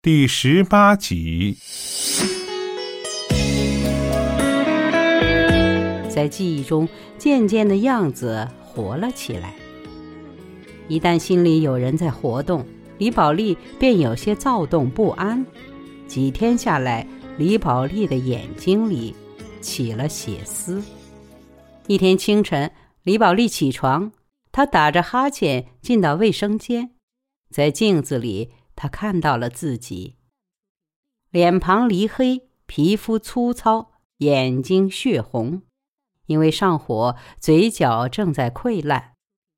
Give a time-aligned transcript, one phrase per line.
[0.00, 1.56] 第十八集，
[6.08, 9.56] 在记忆中渐渐的样子活了起来。
[10.86, 12.64] 一旦心里有人在活动，
[12.98, 15.44] 李宝莉便有些躁动不安。
[16.06, 17.04] 几天下来，
[17.36, 19.12] 李宝莉的眼睛里
[19.60, 20.80] 起了血丝。
[21.88, 22.70] 一天清晨，
[23.02, 24.12] 李宝莉起床，
[24.52, 26.90] 她打着哈欠进到卫生间，
[27.50, 30.18] 在镜子里，他看到了自己。
[31.30, 35.62] 脸庞黧黑，皮肤粗糙，眼睛血红，
[36.26, 39.14] 因为上火，嘴角正在溃烂，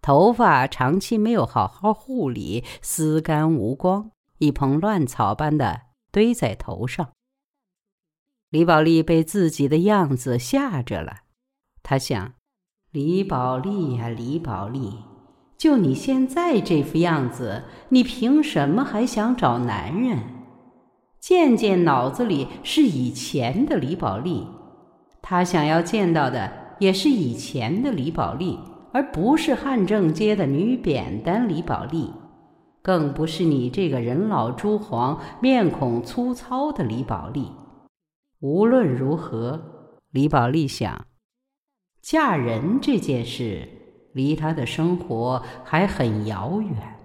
[0.00, 7.12] 头发长期没有好好护理，丝干无光，一蓬乱草般的堆在头上。
[8.48, 11.24] 李宝莉被自己的样子吓着了。
[11.82, 12.34] 他想
[12.90, 15.04] ：“李宝莉呀，李宝莉，
[15.62, 20.18] 就你现在这副样子，你凭什么还想找男人？”
[21.22, 24.44] 渐渐脑子里是以前的李宝莉，
[25.22, 28.58] 他想要见到的也是以前的李宝莉，
[28.90, 32.10] 而不是汉正街的女扁担李宝莉，
[32.82, 37.46] 更不是你这个人老珠黄、面孔粗糙的李宝莉。
[38.40, 39.62] 无论如何，
[40.10, 41.06] 李宝莉想。
[42.02, 43.68] 嫁人这件事
[44.12, 46.98] 离他的生活还很遥远。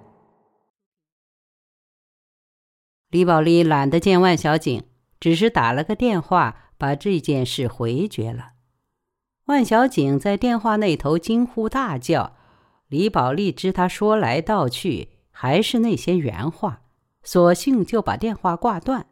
[3.09, 4.83] 李宝莉懒得见万小景，
[5.19, 8.52] 只是打了个电话，把这件事回绝了。
[9.45, 12.36] 万小景在电话那头惊呼大叫，
[12.88, 16.81] 李宝莉知他说来道去还是那些原话，
[17.23, 19.08] 索性就把电话挂断。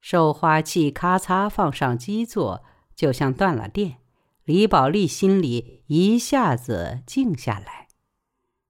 [0.00, 2.64] 售花器咔嚓放上基座，
[2.96, 3.98] 就像断了电。
[4.46, 7.88] 李宝莉心里一下子静下来，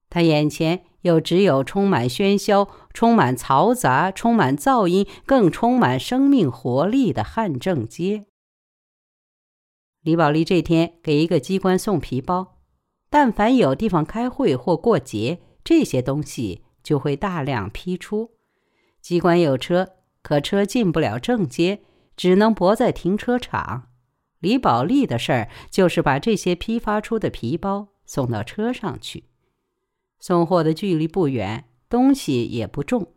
[0.09, 8.25] 她眼前又只有充满喧嚣、充满嘈杂、充满噪音、更充满生命活力的汉正街。
[10.01, 12.56] 李宝莉这天给一个机关送皮包，
[13.11, 18.31] 但凡有地方开会或过节，这些东西就会大量批出。
[19.03, 19.91] 机关有车，
[20.23, 21.83] 可车进不了正街，
[22.17, 23.91] 只能泊在停车场。
[24.41, 29.25] 李宝莉的事儿就是把这些批发出的皮包送到车上去。
[30.19, 33.13] 送货的距离不远，东西也不重，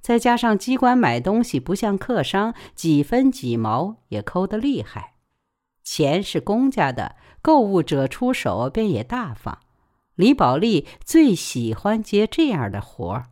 [0.00, 5.14] 再加上机关买东西不像客商几分几毛也抠得厉害，
[5.82, 9.60] 钱是公家的，购物者出手便也大方。
[10.14, 13.30] 李宝莉最喜欢接这样的活儿。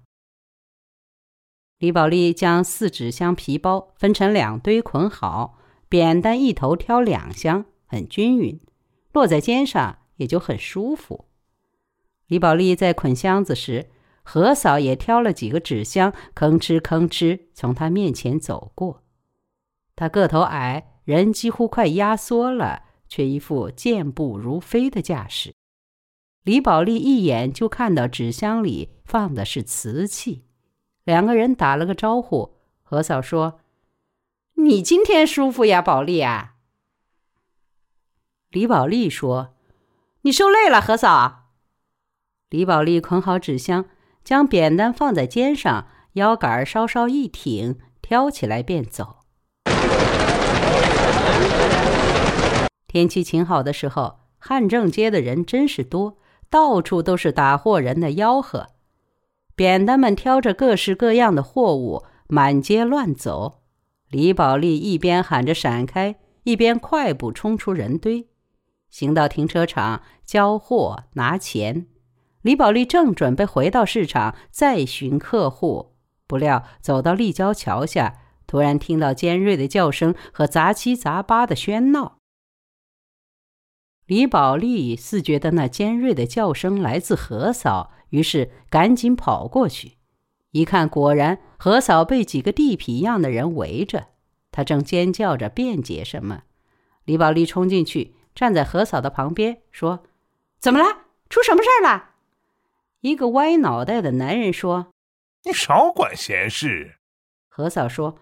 [1.79, 5.59] 李宝莉将四纸箱皮包分成两堆捆好。
[5.93, 8.59] 扁担一头挑两箱，很均匀，
[9.13, 11.27] 落在肩上也就很舒服。
[12.29, 13.91] 李宝莉在捆箱子时，
[14.23, 19.03] 何嫂也挑了几个纸箱，吭哧吭哧从她面前走过。
[19.95, 25.55] 她个头矮，人几乎快压缩了，却一副健步如飞的架势。
[26.43, 30.47] 李宝莉一眼就看到纸箱里放的是瓷器，
[31.05, 32.55] 两个人打了个招呼。
[32.81, 33.59] 何嫂说。
[34.55, 36.55] 你今天舒服呀，宝莉啊。
[38.51, 39.55] 李宝莉说
[40.23, 41.47] ：“你受累了，何嫂。”
[42.51, 43.87] 李宝莉捆好纸箱，
[44.23, 49.21] 将扁担放在肩上，腰杆稍稍一挺，挑起来便走。
[52.87, 56.19] 天气晴好的时候，汉正街的人真是多，
[56.51, 58.69] 到处都是打货人的吆喝。
[59.57, 63.62] 扁担们挑着各式各样的货物，满街乱走。
[64.12, 68.28] 李宝莉一边喊着“闪开”，一边快步冲出人堆，
[68.91, 71.87] 行到停车场交货拿钱。
[72.43, 75.95] 李宝莉正准备回到市场再寻客户，
[76.27, 82.19] 不料走到立交桥下，突然听到尖锐的叫声和杂七杂八的喧闹。
[84.05, 89.97] 李宝莉似觉得那尖锐的叫声来自何嫂，于是赶紧跑过去。
[90.53, 94.09] 一看，果然何嫂被几个地痞一样的人围着，
[94.50, 96.43] 她正尖叫着辩解什么。
[97.05, 100.05] 李宝莉冲进去，站在何嫂的旁边，说
[100.61, 101.06] ：“怎么了？
[101.29, 102.11] 出什么事儿了？”
[103.00, 104.93] 一个歪脑袋的男人说
[105.44, 106.99] ：“你少管闲事。”
[107.49, 108.19] 何嫂说：“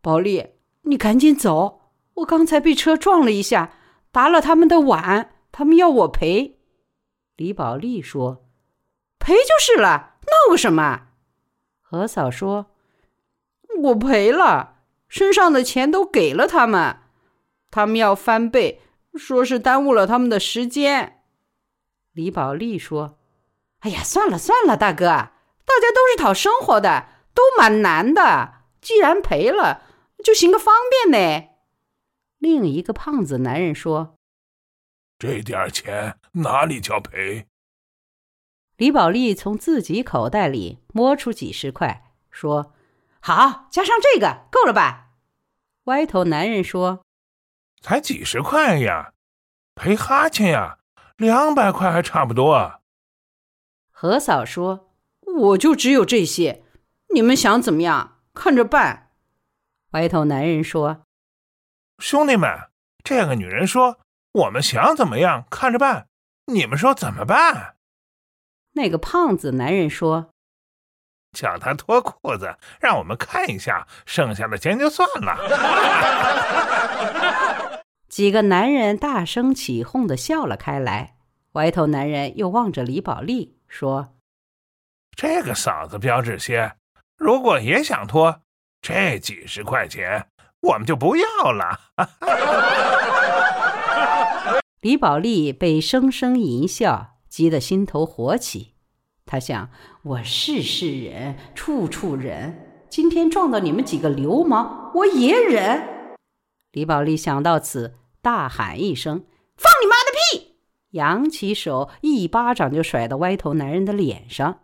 [0.00, 0.50] 宝莉，
[0.82, 3.74] 你赶紧走，我刚才被车撞了一下，
[4.10, 6.60] 打了他们的碗，他们要我赔。”
[7.36, 8.48] 李宝莉说
[9.18, 11.08] ：“赔就是了，闹个什么？”
[11.92, 12.70] 何嫂说
[13.82, 14.76] ：“我赔了，
[15.08, 17.00] 身上的钱都给了他们，
[17.70, 18.80] 他们要翻倍，
[19.14, 21.22] 说是耽误了他们的时间。”
[22.12, 23.18] 李宝莉说
[23.80, 29.82] ：“哎呀，算了算了，大哥，大家都是讨生活的，都蛮难的，既然赔了，
[30.24, 31.48] 就行个方便呢。
[32.38, 34.14] 另一个胖子男人说
[35.20, 37.48] ：“这点钱哪里叫赔？”
[38.82, 42.74] 李宝莉从自己口袋里摸出几十块，说
[43.22, 45.10] ：“好，加上这个够了吧？”
[45.86, 47.04] 歪头男人说
[47.80, 49.12] ：“才几十块呀，
[49.76, 50.78] 赔哈欠呀，
[51.16, 52.80] 两百块还差不多。”
[53.92, 54.90] 何嫂说
[55.42, 56.64] ：“我就只有这些，
[57.14, 59.12] 你们想怎么样，看着办。”
[59.94, 61.04] 歪头男人说
[62.02, 62.50] ：“兄弟们，
[63.04, 64.00] 这个女人说
[64.32, 66.08] 我们想怎么样，看着办，
[66.46, 67.76] 你们说怎么办？”
[68.72, 70.30] 那个胖子男人说
[71.36, 75.36] ：“叫他脱裤子，让我们看一下，剩下的钱就算了。
[78.08, 81.16] ”几个男人大声起哄的笑了开来。
[81.52, 84.14] 歪头男人又望着李宝莉说
[85.14, 86.76] ：“这个嫂子标致些，
[87.18, 88.40] 如果也想脱，
[88.80, 90.28] 这几十块钱
[90.60, 91.78] 我们就不要了。
[94.80, 97.11] ”李宝莉被声声淫笑。
[97.32, 98.74] 急得心头火起，
[99.24, 99.70] 他想：
[100.02, 106.14] 我事事忍，处处忍，今天撞到你们几个流氓，我也忍。
[106.72, 109.24] 李宝莉想到此，大喊一声
[109.56, 110.56] ：“放你妈的屁！”
[110.92, 114.60] 扬起手，一巴掌就甩到歪头男人的脸上。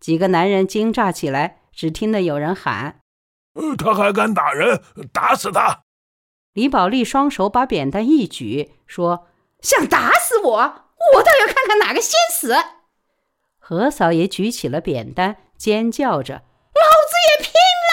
[0.00, 3.02] 几个男人惊乍起来，只听得有人喊
[3.78, 4.82] ：“他还敢打人，
[5.12, 5.84] 打死他！”
[6.54, 9.28] 李宝莉双手把扁担一举，说
[9.62, 10.80] ：“想打死我？”
[11.12, 12.54] 我倒要看看哪个先死！
[13.58, 16.42] 何嫂也举起了扁担，尖叫着
[16.74, 17.52] ：“老子也拼
[17.84, 17.92] 了！”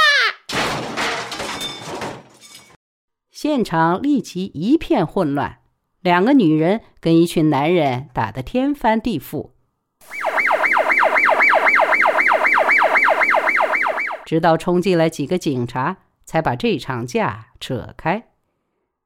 [3.31, 5.59] 现场立即一片混乱，
[5.99, 9.51] 两个女人跟一群男人打得天翻地覆，
[14.25, 18.29] 直到冲进来几个警察，才把这场架扯开。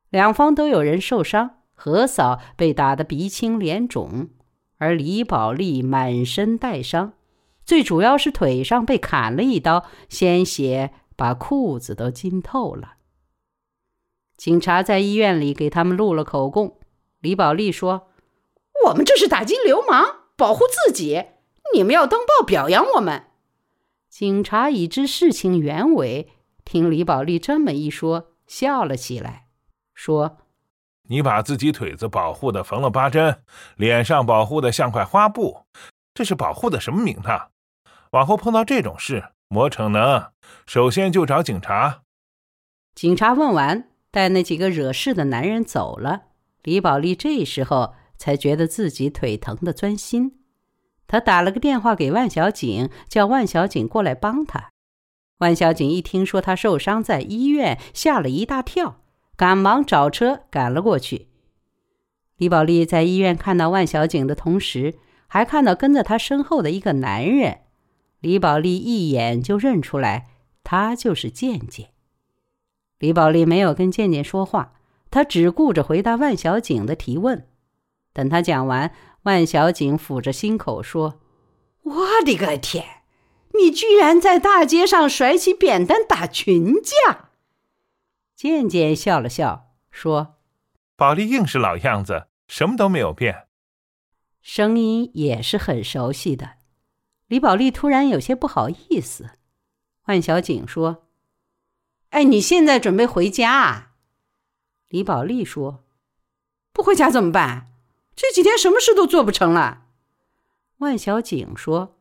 [0.09, 1.57] 两方都有人受伤。
[1.75, 4.29] 何嫂被打得鼻青脸肿，
[4.77, 7.13] 而李宝莉满身带伤，
[7.63, 12.93] 最主要是腿上被砍了一刀，鲜血把裤子都浸透了。
[14.37, 16.79] 警察在医院里给他们录了口供。
[17.19, 18.07] 李宝莉说
[18.87, 20.05] ：“我们这是打击流氓，
[20.35, 21.25] 保护自己，
[21.73, 23.25] 你们要登报表扬我们。”
[24.09, 26.31] 警察已知事情原委，
[26.63, 29.47] 听李宝莉这么一说，笑了起来，
[29.93, 30.37] 说。
[31.07, 33.43] 你把自己腿子保护的缝了八针，
[33.75, 35.65] 脸上保护的像块花布，
[36.13, 37.49] 这是保护的什么名堂？
[38.11, 40.31] 往后碰到这种事，莫逞能，
[40.65, 42.01] 首先就找警察。
[42.95, 46.23] 警察问完，带那几个惹事的男人走了。
[46.63, 50.39] 李宝莉这时候才觉得自己腿疼的钻心，
[51.05, 54.71] 他打了个电话给万小景，叫万小景过来帮他。
[55.39, 59.01] 万小景一听说他受伤在医院，吓了一大跳。
[59.37, 61.27] 赶忙找车赶了过去。
[62.37, 64.95] 李宝莉在医院看到万小景的同时，
[65.27, 67.59] 还看到跟在他身后的一个男人。
[68.19, 70.27] 李宝莉一眼就认出来，
[70.63, 71.89] 他就是健健。
[72.99, 74.73] 李宝莉没有跟健健说话，
[75.11, 77.47] 她只顾着回答万小景的提问。
[78.13, 78.91] 等他讲完，
[79.23, 81.19] 万小景抚着心口说
[81.83, 81.93] ：“我
[82.25, 82.83] 的个天，
[83.53, 87.29] 你居然在大街上甩起扁担打群架！”
[88.35, 90.35] 渐渐笑了笑，说
[90.97, 93.47] ：“宝莉硬是老样子，什么都没有变。”
[94.43, 96.57] 声音也是很熟悉的。
[97.27, 99.31] 李宝莉突然有些不好意思。
[100.05, 101.07] 万小景说
[102.11, 103.93] ：“哎，你现在准备回家？”啊？”
[104.89, 105.83] 李宝莉说
[106.71, 107.67] ：“不回家怎么办？
[108.15, 109.85] 这几天什么事都做不成了。”
[110.79, 111.97] 万小景说：“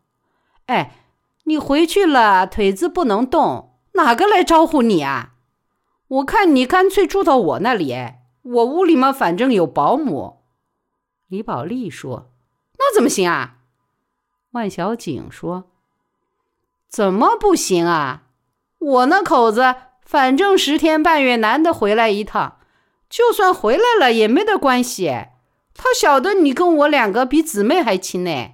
[0.67, 0.97] 哎，
[1.45, 5.31] 你回去了，腿子不能动，哪个来招呼你啊？”
[6.09, 7.95] 我看你干脆住到我那里，
[8.43, 10.45] 我屋里嘛，反正有保姆。
[11.29, 12.31] 李宝莉说
[12.79, 13.59] ：“那怎么行啊？”
[14.53, 15.71] 万小景说
[16.87, 18.25] ：“怎么不行啊？
[18.79, 22.61] 我那口子反正十天半月难得回来一趟，
[23.09, 25.09] 就算回来了也没得关系。
[25.73, 28.53] 他晓得你跟我两个比姊妹还亲呢。”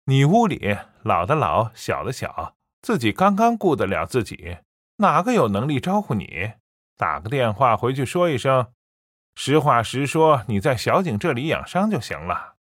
[0.06, 2.55] 你屋里老的老，小的小。”
[2.86, 4.60] 自己刚刚顾得了自己，
[4.98, 6.52] 哪个有能力招呼你？
[6.96, 8.68] 打个电话回去说一声，
[9.34, 12.55] 实话实说，你在小景这里养伤就行了。